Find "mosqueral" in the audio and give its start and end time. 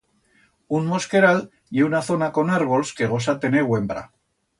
0.93-1.41